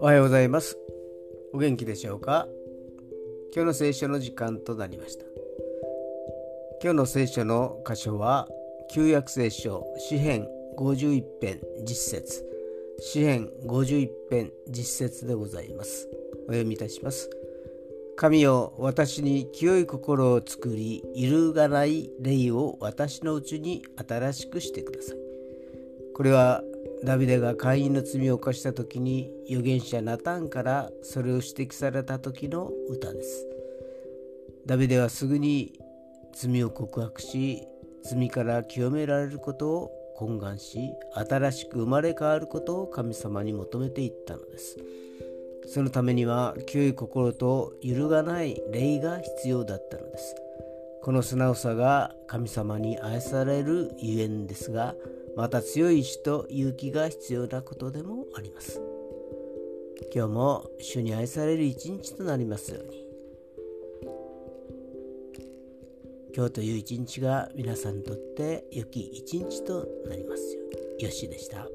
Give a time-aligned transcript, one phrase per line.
[0.00, 0.78] おはようございます。
[1.52, 2.46] お元気でしょうか？
[3.52, 5.24] 今日の聖書の時間となりました。
[6.80, 8.48] 今日の聖書の箇所は
[8.92, 10.46] 旧約聖書詩編
[10.78, 12.44] 51編実節。
[13.00, 16.08] 詩編51編実節でございます。
[16.42, 17.28] お読みいたします。
[18.20, 25.16] 神よ私に清い心を作り揺るがない霊を私のうちに新しくしてください。
[26.16, 26.64] これは
[27.04, 33.46] ダビデが会員の罪を犯した時に預言者ナタンからそれを指摘された時の歌です。
[34.66, 35.78] ダビデはすぐに
[36.34, 37.68] 罪を告白し
[38.02, 44.76] 罪から清められることを懇願し新しく生まれ変わることを神様に求めていったのです。
[45.68, 50.34] そのためには清い心と揺るがない霊が必要だったのです。
[51.02, 54.94] この素直さが神様に愛されるゆえんですが
[55.36, 58.80] また強い意志と勇気が必要なことでもあります。
[60.14, 63.04] 今日も主に愛される一日となりますように。
[66.34, 71.04] 今日という一日が皆さんにとって良き一日となりますように。
[71.04, 71.68] よしでした。